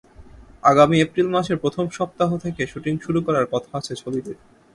আগামী 0.63 0.97
এপ্রিল 1.01 1.27
মাসের 1.27 1.57
প্রথম 1.57 1.85
সপ্তাহ 1.89 2.29
থেকে 2.37 2.61
শুটিং 2.67 2.93
শুরু 2.97 3.19
করার 3.25 3.45
কথা 3.51 3.71
আছে 3.77 3.93
ছবিটির। 3.95 4.37